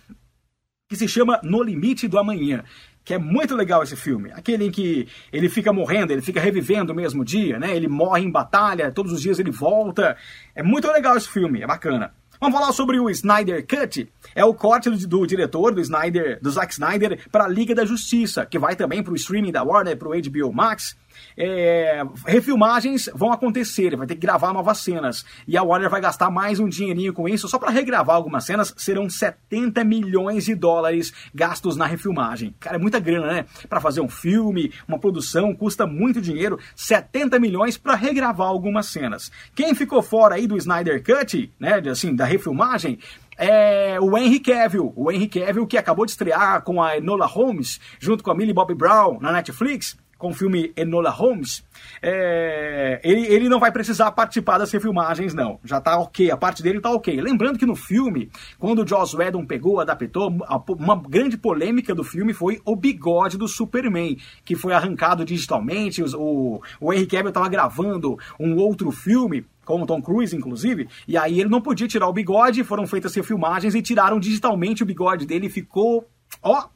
que 0.89 0.95
se 0.95 1.07
chama 1.07 1.39
No 1.43 1.63
Limite 1.63 2.07
do 2.07 2.19
Amanhã, 2.19 2.63
que 3.03 3.13
é 3.13 3.17
muito 3.17 3.55
legal 3.55 3.81
esse 3.81 3.95
filme. 3.95 4.31
Aquele 4.31 4.65
em 4.65 4.71
que 4.71 5.07
ele 5.31 5.47
fica 5.47 5.71
morrendo, 5.71 6.11
ele 6.11 6.21
fica 6.21 6.41
revivendo 6.41 6.91
o 6.91 6.95
mesmo 6.95 7.23
dia, 7.23 7.57
né? 7.57 7.75
Ele 7.75 7.87
morre 7.87 8.23
em 8.23 8.31
batalha, 8.31 8.91
todos 8.91 9.13
os 9.13 9.21
dias 9.21 9.39
ele 9.39 9.51
volta. 9.51 10.17
É 10.53 10.61
muito 10.61 10.87
legal 10.91 11.15
esse 11.15 11.29
filme, 11.29 11.61
é 11.61 11.67
bacana. 11.67 12.13
Vamos 12.39 12.59
falar 12.59 12.73
sobre 12.73 12.99
o 12.99 13.09
Snyder 13.09 13.65
Cut. 13.65 14.11
É 14.35 14.43
o 14.43 14.53
corte 14.53 14.89
do, 14.89 15.07
do 15.07 15.27
diretor, 15.27 15.73
do 15.73 15.79
Snyder, 15.79 16.39
do 16.41 16.49
Zack 16.49 16.73
Snyder, 16.73 17.19
para 17.31 17.45
a 17.45 17.47
Liga 17.47 17.75
da 17.75 17.85
Justiça, 17.85 18.45
que 18.45 18.59
vai 18.59 18.75
também 18.75 19.03
para 19.03 19.13
o 19.13 19.15
streaming 19.15 19.51
da 19.51 19.63
Warner, 19.63 19.95
para 19.95 20.09
o 20.09 20.11
HBO 20.11 20.51
Max 20.51 20.97
é, 21.37 22.01
refilmagens 22.25 23.09
vão 23.13 23.31
acontecer, 23.31 23.95
vai 23.95 24.07
ter 24.07 24.15
que 24.15 24.21
gravar 24.21 24.53
novas 24.53 24.79
cenas. 24.79 25.25
E 25.47 25.57
a 25.57 25.63
Warner 25.63 25.89
vai 25.89 26.01
gastar 26.01 26.29
mais 26.29 26.59
um 26.59 26.67
dinheirinho 26.67 27.13
com 27.13 27.27
isso, 27.27 27.47
só 27.47 27.57
para 27.57 27.69
regravar 27.69 28.15
algumas 28.15 28.45
cenas, 28.45 28.73
serão 28.77 29.09
70 29.09 29.83
milhões 29.83 30.45
de 30.45 30.55
dólares 30.55 31.13
gastos 31.33 31.75
na 31.75 31.85
refilmagem. 31.85 32.55
Cara, 32.59 32.75
é 32.75 32.79
muita 32.79 32.99
grana, 32.99 33.27
né? 33.27 33.45
Para 33.67 33.81
fazer 33.81 34.01
um 34.01 34.09
filme, 34.09 34.71
uma 34.87 34.99
produção, 34.99 35.53
custa 35.55 35.87
muito 35.87 36.21
dinheiro, 36.21 36.59
70 36.75 37.39
milhões 37.39 37.77
para 37.77 37.95
regravar 37.95 38.47
algumas 38.47 38.87
cenas. 38.87 39.31
Quem 39.55 39.73
ficou 39.75 40.01
fora 40.01 40.35
aí 40.35 40.47
do 40.47 40.57
Snyder 40.57 41.03
Cut, 41.03 41.51
né, 41.59 41.81
assim, 41.89 42.15
da 42.15 42.25
refilmagem, 42.25 42.99
é 43.37 43.99
o 43.99 44.15
Henry 44.17 44.39
Cavill. 44.39 44.93
O 44.95 45.11
Henry 45.11 45.27
Cavill 45.27 45.65
que 45.65 45.77
acabou 45.77 46.05
de 46.05 46.11
estrear 46.11 46.61
com 46.61 46.81
a 46.81 46.97
Enola 46.97 47.25
Holmes, 47.25 47.79
junto 47.99 48.23
com 48.23 48.29
a 48.29 48.35
Millie 48.35 48.53
Bobby 48.53 48.75
Brown 48.75 49.19
na 49.19 49.31
Netflix 49.31 49.97
com 50.21 50.29
o 50.29 50.33
filme 50.33 50.71
Enola 50.77 51.09
Holmes, 51.09 51.63
é, 51.99 53.01
ele, 53.03 53.25
ele 53.25 53.49
não 53.49 53.59
vai 53.59 53.71
precisar 53.71 54.11
participar 54.11 54.59
das 54.59 54.71
refilmagens, 54.71 55.33
não. 55.33 55.59
Já 55.65 55.81
tá 55.81 55.97
ok, 55.97 56.29
a 56.29 56.37
parte 56.37 56.61
dele 56.61 56.79
tá 56.79 56.91
ok. 56.91 57.19
Lembrando 57.19 57.57
que 57.57 57.65
no 57.65 57.75
filme, 57.75 58.29
quando 58.59 58.83
o 58.83 58.87
Joss 58.87 59.17
Whedon 59.17 59.47
pegou, 59.47 59.79
adaptou, 59.79 60.31
uma 60.77 60.95
grande 60.95 61.37
polêmica 61.37 61.95
do 61.95 62.03
filme 62.03 62.33
foi 62.33 62.61
o 62.63 62.75
bigode 62.75 63.35
do 63.35 63.47
Superman, 63.47 64.15
que 64.45 64.55
foi 64.55 64.73
arrancado 64.73 65.25
digitalmente. 65.25 66.03
O, 66.03 66.61
o 66.79 66.93
Henry 66.93 67.07
Cavill 67.07 67.29
estava 67.29 67.49
gravando 67.49 68.15
um 68.39 68.55
outro 68.57 68.91
filme 68.91 69.43
com 69.65 69.81
o 69.81 69.85
Tom 69.87 70.03
Cruise, 70.03 70.35
inclusive, 70.35 70.87
e 71.07 71.17
aí 71.17 71.39
ele 71.39 71.49
não 71.49 71.61
podia 71.61 71.87
tirar 71.87 72.07
o 72.07 72.13
bigode, 72.13 72.63
foram 72.63 72.85
feitas 72.85 73.15
refilmagens 73.15 73.73
e 73.73 73.81
tiraram 73.81 74.19
digitalmente 74.19 74.83
o 74.83 74.85
bigode 74.85 75.25
dele 75.25 75.49
ficou, 75.49 76.07
ó, 76.43 76.67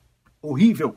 horrível. 0.42 0.96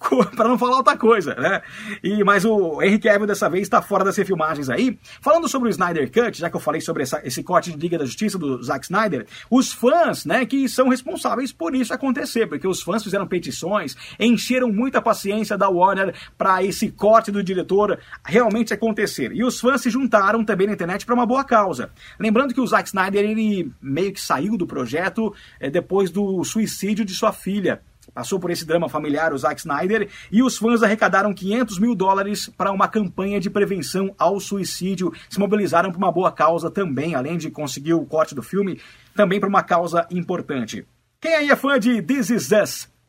para 0.34 0.48
não 0.48 0.58
falar 0.58 0.78
outra 0.78 0.96
coisa, 0.96 1.34
né? 1.34 1.60
E, 2.02 2.24
mas 2.24 2.44
o 2.44 2.82
Henry 2.82 2.98
Cavill 2.98 3.26
dessa 3.26 3.48
vez 3.50 3.62
está 3.62 3.82
fora 3.82 4.02
das 4.02 4.16
refilmagens 4.16 4.70
aí. 4.70 4.98
Falando 5.20 5.48
sobre 5.48 5.68
o 5.68 5.70
Snyder 5.70 6.10
Cut, 6.10 6.38
já 6.38 6.48
que 6.48 6.56
eu 6.56 6.60
falei 6.60 6.80
sobre 6.80 7.02
essa, 7.02 7.20
esse 7.22 7.42
corte 7.42 7.70
de 7.70 7.76
Liga 7.76 7.98
da 7.98 8.06
Justiça 8.06 8.38
do 8.38 8.62
Zack 8.62 8.86
Snyder, 8.86 9.26
os 9.50 9.72
fãs, 9.72 10.24
né, 10.24 10.46
que 10.46 10.68
são 10.68 10.88
responsáveis 10.88 11.52
por 11.52 11.74
isso 11.74 11.92
acontecer, 11.92 12.46
porque 12.46 12.66
os 12.66 12.80
fãs 12.80 13.04
fizeram 13.04 13.26
petições, 13.26 13.96
encheram 14.18 14.72
muita 14.72 15.02
paciência 15.02 15.56
da 15.56 15.68
Warner 15.68 16.14
para 16.38 16.64
esse 16.64 16.90
corte 16.90 17.30
do 17.30 17.42
diretor 17.42 17.98
realmente 18.24 18.72
acontecer. 18.72 19.32
E 19.32 19.44
os 19.44 19.60
fãs 19.60 19.82
se 19.82 19.90
juntaram 19.90 20.44
também 20.44 20.66
na 20.66 20.72
internet 20.72 21.04
para 21.04 21.14
uma 21.14 21.26
boa 21.26 21.44
causa. 21.44 21.90
Lembrando 22.18 22.54
que 22.54 22.60
o 22.60 22.66
Zack 22.66 22.88
Snyder 22.88 23.24
ele 23.24 23.70
meio 23.82 24.12
que 24.12 24.20
saiu 24.20 24.56
do 24.56 24.66
projeto 24.66 25.34
é, 25.58 25.68
depois 25.68 26.10
do 26.10 26.42
suicídio 26.42 27.04
de 27.04 27.14
sua 27.14 27.32
filha. 27.32 27.82
Passou 28.14 28.38
por 28.38 28.50
esse 28.50 28.64
drama 28.64 28.88
familiar 28.88 29.32
o 29.32 29.38
Zack 29.38 29.60
Snyder 29.60 30.08
e 30.30 30.42
os 30.42 30.56
fãs 30.56 30.82
arrecadaram 30.82 31.32
500 31.32 31.78
mil 31.78 31.94
dólares 31.94 32.48
para 32.56 32.72
uma 32.72 32.88
campanha 32.88 33.40
de 33.40 33.50
prevenção 33.50 34.14
ao 34.18 34.40
suicídio. 34.40 35.12
Se 35.28 35.38
mobilizaram 35.38 35.90
para 35.90 35.98
uma 35.98 36.12
boa 36.12 36.32
causa 36.32 36.70
também, 36.70 37.14
além 37.14 37.38
de 37.38 37.50
conseguir 37.50 37.94
o 37.94 38.04
corte 38.04 38.34
do 38.34 38.42
filme, 38.42 38.80
também 39.14 39.40
para 39.40 39.48
uma 39.48 39.62
causa 39.62 40.06
importante. 40.10 40.86
Quem 41.20 41.34
aí 41.34 41.50
é 41.50 41.56
fã 41.56 41.78
de 41.78 42.02
This 42.02 42.30
Is 42.30 42.50
Us? 42.50 42.99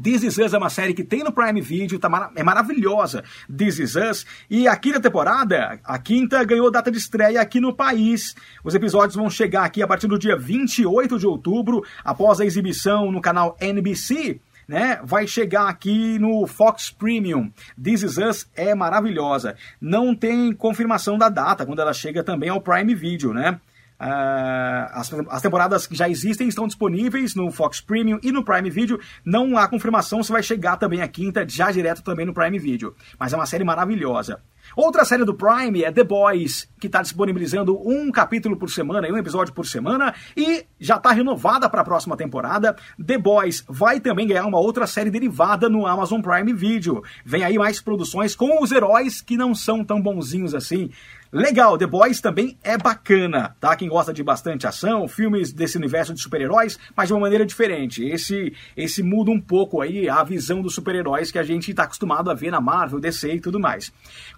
This 0.00 0.24
Is 0.24 0.38
Us 0.38 0.52
é 0.52 0.58
uma 0.58 0.70
série 0.70 0.92
que 0.92 1.04
tem 1.04 1.22
no 1.22 1.30
Prime 1.30 1.60
Video, 1.60 2.00
tá 2.00 2.08
mar 2.08 2.32
é 2.34 2.42
maravilhosa. 2.42 3.22
This 3.46 3.78
Is 3.78 3.94
Us. 3.94 4.26
E 4.50 4.66
a 4.66 4.76
quinta 4.76 5.00
temporada, 5.00 5.78
a 5.84 5.98
quinta 5.98 6.42
ganhou 6.42 6.68
data 6.68 6.90
de 6.90 6.98
estreia 6.98 7.40
aqui 7.40 7.60
no 7.60 7.72
país. 7.72 8.34
Os 8.64 8.74
episódios 8.74 9.14
vão 9.14 9.30
chegar 9.30 9.64
aqui 9.64 9.82
a 9.82 9.86
partir 9.86 10.08
do 10.08 10.18
dia 10.18 10.36
28 10.36 11.16
de 11.16 11.26
outubro, 11.26 11.84
após 12.04 12.40
a 12.40 12.44
exibição 12.44 13.12
no 13.12 13.20
canal 13.20 13.56
NBC. 13.60 14.40
Né, 14.66 14.98
vai 15.04 15.26
chegar 15.26 15.68
aqui 15.68 16.18
no 16.18 16.46
Fox 16.46 16.90
Premium. 16.90 17.52
This 17.80 18.02
Is 18.02 18.16
Us 18.16 18.48
é 18.56 18.74
maravilhosa. 18.74 19.56
Não 19.78 20.14
tem 20.14 20.54
confirmação 20.54 21.18
da 21.18 21.28
data 21.28 21.66
quando 21.66 21.82
ela 21.82 21.92
chega 21.92 22.24
também 22.24 22.48
ao 22.48 22.62
Prime 22.62 22.94
Video, 22.94 23.34
né? 23.34 23.60
Uh, 24.00 24.90
as, 24.92 25.12
as, 25.30 25.42
temporadas 25.42 25.86
que 25.86 25.94
já 25.94 26.08
existem 26.08 26.48
estão 26.48 26.66
disponíveis 26.66 27.34
no 27.34 27.50
Fox 27.50 27.80
Premium 27.80 28.18
e 28.22 28.32
no 28.32 28.44
Prime 28.44 28.68
Video. 28.68 28.98
Não 29.24 29.56
há 29.56 29.68
confirmação 29.68 30.22
se 30.22 30.32
vai 30.32 30.42
chegar 30.42 30.76
também 30.76 31.00
a 31.00 31.08
quinta, 31.08 31.46
já 31.48 31.70
direto 31.70 32.02
também 32.02 32.26
no 32.26 32.34
Prime 32.34 32.58
Video. 32.58 32.94
Mas 33.18 33.32
é 33.32 33.36
uma 33.36 33.46
série 33.46 33.64
maravilhosa. 33.64 34.40
Outra 34.76 35.04
série 35.04 35.24
do 35.24 35.34
Prime 35.34 35.84
é 35.84 35.92
The 35.92 36.02
Boys, 36.02 36.68
que 36.80 36.86
está 36.86 37.02
disponibilizando 37.02 37.78
um 37.86 38.10
capítulo 38.10 38.56
por 38.56 38.70
semana, 38.70 39.06
um 39.08 39.16
episódio 39.16 39.52
por 39.52 39.66
semana, 39.66 40.14
e 40.36 40.64
já 40.80 40.96
está 40.96 41.12
renovada 41.12 41.68
para 41.68 41.82
a 41.82 41.84
próxima 41.84 42.16
temporada. 42.16 42.74
The 43.04 43.18
Boys 43.18 43.64
vai 43.68 44.00
também 44.00 44.26
ganhar 44.26 44.46
uma 44.46 44.58
outra 44.58 44.86
série 44.86 45.10
derivada 45.10 45.68
no 45.68 45.86
Amazon 45.86 46.20
Prime 46.20 46.52
Video. 46.52 47.02
Vem 47.24 47.44
aí 47.44 47.58
mais 47.58 47.80
produções 47.80 48.34
com 48.34 48.62
os 48.62 48.72
heróis 48.72 49.20
que 49.20 49.36
não 49.36 49.54
são 49.54 49.84
tão 49.84 50.00
bonzinhos 50.00 50.54
assim. 50.54 50.90
Legal, 51.34 51.76
The 51.76 51.88
Boys 51.88 52.20
também 52.20 52.56
é 52.62 52.78
bacana, 52.78 53.56
tá? 53.58 53.74
Quem 53.74 53.88
gosta 53.88 54.12
de 54.12 54.22
bastante 54.22 54.68
ação, 54.68 55.08
filmes 55.08 55.52
desse 55.52 55.76
universo 55.76 56.14
de 56.14 56.22
super-heróis, 56.22 56.78
mas 56.96 57.08
de 57.08 57.12
uma 57.12 57.22
maneira 57.22 57.44
diferente. 57.44 58.04
Esse 58.04 58.54
esse 58.76 59.02
muda 59.02 59.32
um 59.32 59.40
pouco 59.40 59.80
aí 59.80 60.08
a 60.08 60.22
visão 60.22 60.62
dos 60.62 60.76
super-heróis 60.76 61.32
que 61.32 61.38
a 61.40 61.42
gente 61.42 61.72
está 61.72 61.82
acostumado 61.82 62.30
a 62.30 62.34
ver 62.34 62.52
na 62.52 62.60
Marvel, 62.60 63.00
DC 63.00 63.34
e 63.34 63.40
tudo 63.40 63.58
mais. 63.58 63.92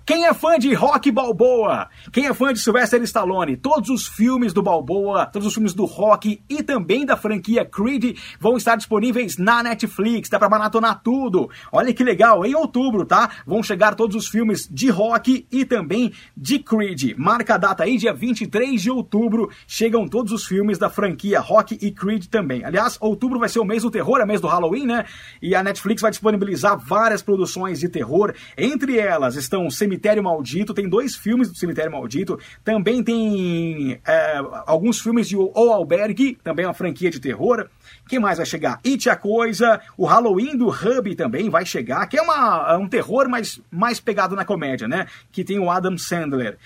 Quem 0.07 0.25
é 0.25 0.33
fã 0.33 0.59
de 0.59 0.73
Rock 0.73 1.11
Balboa? 1.11 1.91
Quem 2.11 2.29
é 2.29 2.33
fã 2.33 2.51
de 2.51 2.61
Sylvester 2.61 3.03
Stallone? 3.03 3.59
Todos 3.59 3.91
os 3.91 4.07
filmes 4.07 4.55
do 4.55 4.63
Balboa, 4.63 5.27
todos 5.27 5.49
os 5.49 5.53
filmes 5.53 5.75
do 5.75 5.85
Rock 5.85 6.41
e 6.49 6.63
também 6.63 7.05
da 7.05 7.15
franquia 7.15 7.67
Creed 7.67 8.17
vão 8.41 8.57
estar 8.57 8.75
disponíveis 8.75 9.37
na 9.37 9.63
Netflix, 9.63 10.31
dá 10.31 10.39
pra 10.39 10.49
maratonar 10.49 11.03
tudo. 11.03 11.51
Olha 11.71 11.93
que 11.93 12.03
legal, 12.03 12.43
em 12.47 12.55
outubro, 12.55 13.05
tá? 13.05 13.29
Vão 13.47 13.63
chegar 13.63 13.95
todos 13.95 14.17
os 14.17 14.29
filmes 14.29 14.67
de 14.67 14.89
Rock 14.89 15.47
e 15.53 15.67
também 15.67 16.11
de 16.35 16.59
Creed. 16.59 16.86
Creed. 16.87 17.17
Marca 17.17 17.55
a 17.55 17.59
data 17.59 17.83
aí, 17.83 17.97
dia 17.97 18.13
23 18.13 18.81
de 18.81 18.91
outubro, 18.91 19.51
chegam 19.67 20.07
todos 20.07 20.33
os 20.33 20.47
filmes 20.47 20.79
da 20.79 20.89
franquia 20.89 21.41
Rock 21.41 21.77
e 21.81 21.91
Creed 21.91 22.27
também. 22.27 22.65
Aliás, 22.65 22.97
outubro 23.01 23.41
vai 23.41 23.49
ser 23.49 23.59
o 23.59 23.65
mês 23.65 23.83
do 23.83 23.91
terror, 23.91 24.21
é 24.21 24.25
mês 24.25 24.41
do 24.41 24.47
Halloween, 24.47 24.87
né? 24.87 25.05
E 25.43 25.55
a 25.55 25.63
Netflix 25.63 26.01
vai 26.01 26.11
disponibilizar 26.11 26.79
várias 26.79 27.23
produções 27.23 27.81
de 27.81 27.89
terror. 27.89 28.33
Entre 28.57 28.99
elas 28.99 29.35
estão 29.35 29.69
Cemitério 29.69 30.23
Maldito, 30.23 30.73
tem 30.73 30.89
dois 30.89 31.17
filmes 31.17 31.49
do 31.49 31.57
Cemitério 31.57 31.91
Maldito, 31.91 32.39
também 32.65 33.03
tem 33.03 34.01
é, 34.07 34.37
alguns 34.67 35.01
filmes 35.01 35.29
de 35.29 35.37
O 35.37 35.51
Albergue, 35.73 36.39
também 36.45 36.67
uma 36.67 36.75
franquia 36.75 37.11
de 37.11 37.19
terror. 37.19 37.69
Quem 38.09 38.21
mais 38.21 38.37
vai 38.39 38.47
chegar? 38.47 38.81
It 38.87 39.11
a 39.11 39.17
Coisa, 39.17 39.81
o 39.97 40.07
Halloween 40.07 40.57
do 40.57 40.69
Hub 40.69 41.15
também 41.17 41.51
vai 41.51 41.67
chegar, 41.67 42.07
que 42.07 42.17
é 42.17 42.23
uma, 42.23 42.77
um 42.77 42.89
terror 42.89 43.29
mais, 43.29 43.61
mais 43.71 43.99
pegado 43.99 44.37
na 44.37 44.45
comédia, 44.45 44.87
né? 44.87 45.07
Que 45.33 45.43
tem 45.43 45.59
o 45.59 45.71
Adam 45.71 45.99
Sandler. 45.99 46.57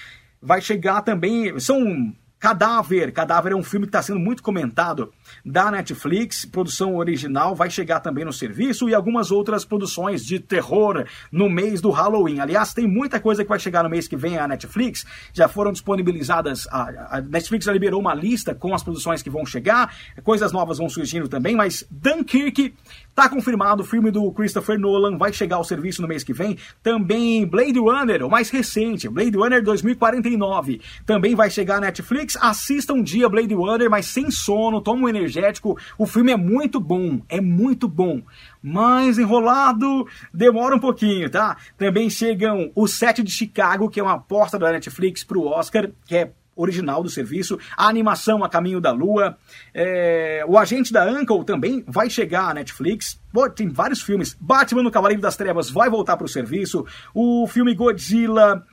Vai 0.43 0.61
chegar 0.61 1.03
também, 1.03 1.59
são 1.61 2.15
Cadáver. 2.41 3.13
Cadáver 3.13 3.53
é 3.53 3.55
um 3.55 3.63
filme 3.63 3.85
que 3.85 3.91
está 3.91 4.01
sendo 4.01 4.19
muito 4.19 4.43
comentado 4.43 5.13
da 5.45 5.71
Netflix, 5.71 6.47
produção 6.47 6.97
original, 6.97 7.55
vai 7.55 7.69
chegar 7.69 8.01
também 8.01 8.25
no 8.25 8.33
serviço 8.33 8.89
e 8.89 8.95
algumas 8.95 9.31
outras 9.31 9.63
produções 9.63 10.25
de 10.25 10.41
terror 10.41 11.05
no 11.31 11.51
mês 11.51 11.83
do 11.83 11.91
Halloween. 11.91 12.41
Aliás, 12.41 12.73
tem 12.73 12.89
muita 12.89 13.21
coisa 13.21 13.45
que 13.45 13.49
vai 13.51 13.59
chegar 13.59 13.83
no 13.83 13.91
mês 13.91 14.09
que 14.09 14.17
vem 14.17 14.39
a 14.39 14.49
Netflix, 14.49 15.05
já 15.35 15.49
foram 15.49 15.71
disponibilizadas, 15.71 16.67
a, 16.69 17.19
a 17.19 17.21
Netflix 17.21 17.67
já 17.67 17.73
liberou 17.75 18.01
uma 18.01 18.15
lista 18.15 18.55
com 18.55 18.75
as 18.75 18.83
produções 18.83 19.23
que 19.23 19.29
vão 19.29 19.45
chegar, 19.45 19.95
coisas 20.25 20.51
novas 20.51 20.79
vão 20.79 20.89
surgindo 20.89 21.29
também, 21.29 21.55
mas 21.55 21.87
Dunkirk 21.91 22.75
Tá 23.21 23.29
confirmado, 23.29 23.83
o 23.83 23.85
filme 23.85 24.11
do 24.11 24.33
Christopher 24.33 24.79
Nolan 24.79 25.19
vai 25.19 25.31
chegar 25.31 25.57
ao 25.57 25.65
serviço 25.65 26.01
no 26.01 26.09
mês 26.09 26.25
que 26.25 26.33
vem. 26.33 26.57
Também 26.83 27.45
Blade 27.45 27.79
Runner, 27.79 28.25
o 28.25 28.31
mais 28.31 28.49
recente, 28.49 29.11
Blade 29.11 29.37
Runner 29.37 29.63
2049, 29.63 30.81
também 31.05 31.35
vai 31.35 31.51
chegar 31.51 31.77
à 31.77 31.81
Netflix. 31.81 32.30
Assista 32.41 32.93
um 32.93 33.03
dia 33.03 33.29
Blade 33.29 33.55
Runner, 33.55 33.91
mas 33.91 34.07
sem 34.07 34.31
sono, 34.31 34.81
toma 34.81 35.05
um 35.05 35.09
energético. 35.09 35.79
O 35.97 36.07
filme 36.07 36.33
é 36.33 36.37
muito 36.37 36.79
bom, 36.81 37.21
é 37.29 37.41
muito 37.41 37.89
bom. 37.89 38.23
Mas 38.63 39.19
enrolado, 39.19 40.07
demora 40.33 40.77
um 40.77 40.81
pouquinho, 40.81 41.31
tá? 41.31 41.57
Também 41.79 42.11
chegam 42.11 42.71
o 42.75 42.87
Set 42.87 43.23
de 43.23 43.31
Chicago, 43.31 43.89
que 43.89 44.01
é 44.01 44.03
uma 44.03 44.15
aposta 44.15 44.59
da 44.59 44.71
Netflix 44.71 45.25
pro 45.25 45.45
Oscar, 45.45 45.91
que 46.07 46.17
é 46.17 46.33
original 46.61 47.03
do 47.03 47.09
serviço, 47.09 47.59
a 47.77 47.89
animação 47.89 48.45
A 48.45 48.49
Caminho 48.49 48.81
da 48.81 48.93
Lua, 48.93 49.39
é, 49.73 50.45
o 50.47 50.59
Agente 50.59 50.93
da 50.93 51.07
Uncle 51.07 51.45
também 51.45 51.83
vai 51.87 52.11
chegar 52.11 52.51
à 52.51 52.55
Netflix. 52.55 53.19
Pô, 53.33 53.49
tem 53.49 53.69
vários 53.69 54.03
filmes. 54.03 54.37
Batman 54.39 54.83
no 54.83 54.91
Cavaleiro 54.91 55.23
das 55.23 55.37
Trevas 55.37 55.71
vai 55.71 55.89
voltar 55.89 56.17
para 56.17 56.27
o 56.27 56.29
serviço. 56.29 56.85
O 57.15 57.47
filme 57.47 57.75
Godzilla 57.75 58.65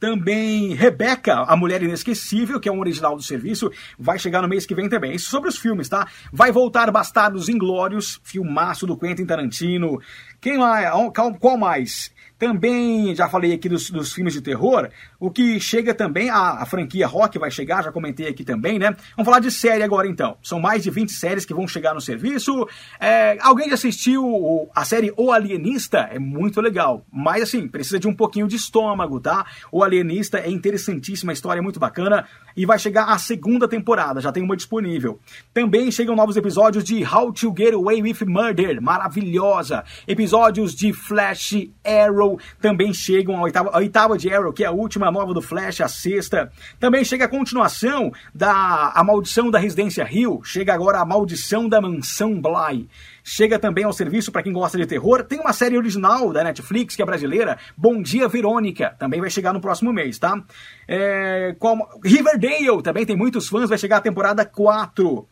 Também 0.00 0.74
Rebeca, 0.74 1.42
a 1.42 1.54
Mulher 1.54 1.82
Inesquecível, 1.82 2.58
que 2.58 2.70
é 2.70 2.72
um 2.72 2.80
original 2.80 3.14
do 3.14 3.22
serviço, 3.22 3.70
vai 3.98 4.18
chegar 4.18 4.40
no 4.40 4.48
mês 4.48 4.64
que 4.64 4.74
vem 4.74 4.88
também. 4.88 5.14
Isso 5.14 5.28
sobre 5.28 5.50
os 5.50 5.58
filmes, 5.58 5.90
tá? 5.90 6.08
Vai 6.32 6.50
voltar 6.50 6.90
Bastardos 6.90 7.50
Inglórios, 7.50 8.18
filmaço 8.24 8.86
do 8.86 8.96
Quentin 8.96 9.26
Tarantino. 9.26 10.00
Quem 10.40 10.56
mais? 10.56 10.90
Qual 11.38 11.58
mais? 11.58 12.10
Também, 12.40 13.14
já 13.14 13.28
falei 13.28 13.52
aqui 13.52 13.68
dos, 13.68 13.90
dos 13.90 14.14
filmes 14.14 14.32
de 14.32 14.40
terror, 14.40 14.88
o 15.18 15.30
que 15.30 15.60
chega 15.60 15.92
também, 15.92 16.30
a, 16.30 16.62
a, 16.62 16.64
franquia 16.64 17.06
Rock 17.06 17.38
vai 17.38 17.50
chegar, 17.50 17.84
já 17.84 17.92
comentei 17.92 18.26
aqui 18.26 18.42
também, 18.42 18.78
né? 18.78 18.96
Vamos 19.14 19.26
falar 19.26 19.40
de 19.40 19.50
série 19.50 19.82
agora 19.82 20.08
então. 20.08 20.38
São 20.42 20.58
mais 20.58 20.82
de 20.82 20.88
20 20.88 21.12
séries 21.12 21.44
que 21.44 21.52
vão 21.52 21.68
chegar 21.68 21.92
no 21.92 22.00
serviço. 22.00 22.66
É, 22.98 23.36
alguém 23.42 23.68
já 23.68 23.74
assistiu 23.74 24.70
a 24.74 24.86
série 24.86 25.12
O 25.18 25.30
Alienista? 25.30 26.08
É 26.10 26.18
muito 26.18 26.62
legal, 26.62 27.04
mas 27.12 27.42
assim, 27.42 27.68
precisa 27.68 27.98
de 27.98 28.08
um 28.08 28.14
pouquinho 28.14 28.48
de 28.48 28.56
estômago, 28.56 29.20
tá? 29.20 29.44
O 29.70 29.84
Alienista 29.84 30.38
é 30.38 30.48
interessantíssima, 30.48 31.32
a 31.32 31.34
história 31.34 31.60
é 31.60 31.62
muito 31.62 31.78
bacana 31.78 32.26
e 32.56 32.64
vai 32.64 32.78
chegar 32.78 33.04
a 33.04 33.18
segunda 33.18 33.68
temporada, 33.68 34.18
já 34.18 34.32
tem 34.32 34.42
uma 34.42 34.56
disponível. 34.56 35.20
Também 35.52 35.90
chegam 35.90 36.16
novos 36.16 36.38
episódios 36.38 36.84
de 36.84 37.04
How 37.04 37.34
to 37.34 37.54
Get 37.54 37.74
Away 37.74 38.00
with 38.00 38.24
Murder, 38.26 38.80
maravilhosa. 38.80 39.84
Episódios 40.08 40.74
de 40.74 40.94
Flash, 40.94 41.68
Arrow, 41.84 42.29
também 42.60 42.92
chegam 42.92 43.36
a 43.36 43.42
oitava, 43.42 43.70
a 43.70 43.78
oitava 43.78 44.18
de 44.18 44.32
Arrow, 44.32 44.52
que 44.52 44.64
é 44.64 44.66
a 44.66 44.72
última 44.72 45.10
nova 45.10 45.32
do 45.32 45.40
Flash, 45.40 45.80
a 45.80 45.88
sexta. 45.88 46.50
Também 46.78 47.04
chega 47.04 47.24
a 47.24 47.28
continuação 47.28 48.12
da 48.34 48.92
A 48.94 49.02
Maldição 49.04 49.50
da 49.50 49.58
Residência 49.58 50.06
Hill, 50.10 50.40
chega 50.44 50.74
agora 50.74 50.98
a 50.98 51.04
Maldição 51.04 51.68
da 51.68 51.80
Mansão 51.80 52.40
Bly. 52.40 52.88
Chega 53.22 53.58
também 53.58 53.84
ao 53.84 53.92
serviço 53.92 54.32
para 54.32 54.42
quem 54.42 54.52
gosta 54.52 54.78
de 54.78 54.86
terror. 54.86 55.22
Tem 55.22 55.38
uma 55.38 55.52
série 55.52 55.76
original 55.76 56.32
da 56.32 56.42
Netflix, 56.42 56.96
que 56.96 57.02
é 57.02 57.04
brasileira, 57.04 57.58
Bom 57.76 58.02
Dia 58.02 58.26
Verônica. 58.28 58.94
Também 58.98 59.20
vai 59.20 59.30
chegar 59.30 59.52
no 59.52 59.60
próximo 59.60 59.92
mês, 59.92 60.18
tá? 60.18 60.42
É, 60.88 61.54
qual... 61.58 61.76
Riverdale 62.02 62.82
também 62.82 63.06
tem 63.06 63.16
muitos 63.16 63.48
fãs, 63.48 63.68
vai 63.68 63.78
chegar 63.78 63.98
a 63.98 64.00
temporada 64.00 64.44
4. 64.44 65.28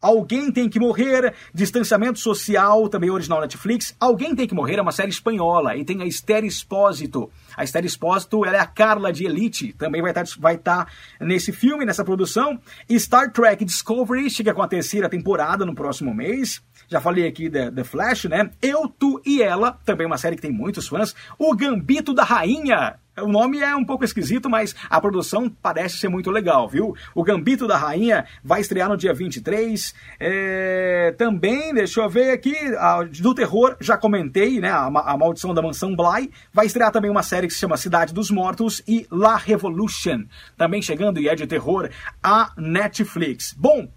Alguém 0.00 0.52
Tem 0.52 0.68
Que 0.68 0.78
Morrer, 0.78 1.34
Distanciamento 1.52 2.18
Social, 2.18 2.88
também 2.88 3.10
original 3.10 3.40
Netflix. 3.40 3.94
Alguém 3.98 4.34
Tem 4.34 4.46
Que 4.46 4.54
Morrer 4.54 4.76
é 4.76 4.82
uma 4.82 4.92
série 4.92 5.10
espanhola 5.10 5.76
e 5.76 5.84
tem 5.84 6.02
a 6.02 6.06
Esther 6.06 6.44
Espósito. 6.44 7.30
A 7.56 7.64
Esther 7.64 7.84
Espósito 7.84 8.44
ela 8.44 8.56
é 8.56 8.60
a 8.60 8.66
Carla 8.66 9.12
de 9.12 9.24
Elite, 9.24 9.72
também 9.72 10.02
vai 10.02 10.10
estar 10.10 10.24
tá, 10.24 10.30
vai 10.38 10.58
tá 10.58 10.86
nesse 11.20 11.52
filme, 11.52 11.84
nessa 11.84 12.04
produção. 12.04 12.60
Star 12.98 13.32
Trek 13.32 13.64
Discovery 13.64 14.28
chega 14.30 14.54
com 14.54 14.62
a 14.62 14.68
terceira 14.68 15.08
temporada 15.08 15.64
no 15.64 15.74
próximo 15.74 16.14
mês. 16.14 16.62
Já 16.88 17.00
falei 17.00 17.26
aqui 17.26 17.48
da 17.48 17.70
The 17.70 17.84
Flash, 17.84 18.24
né? 18.24 18.50
Eu, 18.62 18.88
Tu 18.88 19.20
e 19.24 19.42
Ela, 19.42 19.72
também 19.84 20.06
uma 20.06 20.18
série 20.18 20.36
que 20.36 20.42
tem 20.42 20.52
muitos 20.52 20.86
fãs. 20.86 21.14
O 21.38 21.54
Gambito 21.54 22.14
da 22.14 22.22
Rainha, 22.22 22.98
o 23.22 23.28
nome 23.28 23.60
é 23.60 23.74
um 23.74 23.84
pouco 23.84 24.04
esquisito, 24.04 24.48
mas 24.50 24.74
a 24.90 25.00
produção 25.00 25.48
parece 25.48 25.96
ser 25.96 26.08
muito 26.08 26.30
legal, 26.30 26.68
viu? 26.68 26.94
O 27.14 27.24
Gambito 27.24 27.66
da 27.66 27.76
Rainha 27.76 28.26
vai 28.44 28.60
estrear 28.60 28.90
no 28.90 28.96
dia 28.96 29.14
23. 29.14 29.94
É... 30.20 31.14
Também, 31.16 31.72
deixa 31.72 32.00
eu 32.00 32.10
ver 32.10 32.30
aqui, 32.30 32.54
a... 32.76 33.02
do 33.04 33.34
terror, 33.34 33.76
já 33.80 33.96
comentei, 33.96 34.60
né? 34.60 34.70
A, 34.70 34.86
a 34.86 35.16
Maldição 35.16 35.54
da 35.54 35.62
Mansão 35.62 35.96
Bly. 35.96 36.30
Vai 36.52 36.66
estrear 36.66 36.92
também 36.92 37.10
uma 37.10 37.22
série 37.46 37.48
que 37.48 37.54
se 37.54 37.60
chama 37.60 37.76
Cidade 37.76 38.12
dos 38.12 38.30
Mortos 38.30 38.82
e 38.86 39.06
La 39.10 39.36
Revolution. 39.36 40.24
Também 40.56 40.82
chegando 40.82 41.20
e 41.20 41.28
é 41.28 41.34
de 41.34 41.46
terror 41.46 41.88
a 42.22 42.52
Netflix. 42.56 43.54
Bom, 43.56 43.88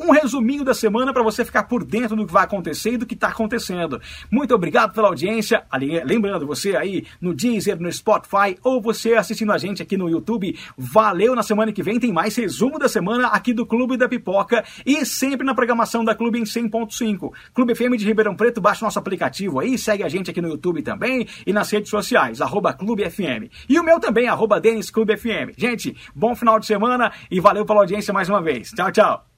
um 0.00 0.10
resuminho 0.12 0.64
da 0.64 0.72
semana 0.72 1.12
para 1.12 1.22
você 1.22 1.44
ficar 1.44 1.64
por 1.64 1.84
dentro 1.84 2.16
do 2.16 2.26
que 2.26 2.32
vai 2.32 2.44
acontecer 2.44 2.92
e 2.92 2.96
do 2.96 3.06
que 3.06 3.14
está 3.14 3.28
acontecendo. 3.28 4.00
Muito 4.30 4.54
obrigado 4.54 4.94
pela 4.94 5.08
audiência. 5.08 5.62
Lembrando, 6.04 6.46
você 6.46 6.74
aí 6.76 7.04
no 7.20 7.34
Deezer, 7.34 7.80
no 7.80 7.92
Spotify 7.92 8.56
ou 8.62 8.80
você 8.80 9.14
assistindo 9.14 9.52
a 9.52 9.58
gente 9.58 9.82
aqui 9.82 9.96
no 9.96 10.08
YouTube, 10.08 10.58
valeu. 10.76 11.34
Na 11.34 11.42
semana 11.42 11.72
que 11.72 11.82
vem 11.82 12.00
tem 12.00 12.12
mais 12.12 12.34
resumo 12.36 12.78
da 12.78 12.88
semana 12.88 13.28
aqui 13.28 13.52
do 13.52 13.66
Clube 13.66 13.96
da 13.96 14.08
Pipoca 14.08 14.64
e 14.86 15.04
sempre 15.04 15.44
na 15.44 15.54
programação 15.54 16.04
da 16.04 16.14
Clube 16.14 16.38
em 16.38 16.44
100.5. 16.44 17.32
Clube 17.52 17.74
FM 17.74 17.96
de 17.96 18.06
Ribeirão 18.06 18.34
Preto, 18.34 18.60
baixa 18.60 18.84
nosso 18.84 18.98
aplicativo 18.98 19.60
aí, 19.60 19.76
segue 19.76 20.02
a 20.02 20.08
gente 20.08 20.30
aqui 20.30 20.40
no 20.40 20.48
YouTube 20.48 20.82
também 20.82 21.26
e 21.46 21.52
nas 21.52 21.70
redes 21.70 21.90
sociais, 21.90 22.40
arroba 22.40 22.72
Clube 22.72 23.08
FM. 23.08 23.52
E 23.68 23.78
o 23.78 23.84
meu 23.84 24.00
também, 24.00 24.28
arroba 24.28 24.60
Denis 24.60 24.90
Clube 24.90 25.16
FM. 25.16 25.54
Gente, 25.56 25.96
bom 26.14 26.34
final 26.34 26.58
de 26.58 26.66
semana 26.66 27.12
e 27.30 27.40
valeu 27.40 27.64
pela 27.64 27.80
audiência 27.80 28.14
mais 28.14 28.28
uma 28.28 28.40
vez. 28.40 28.70
Tchau, 28.70 28.90
tchau. 28.90 29.29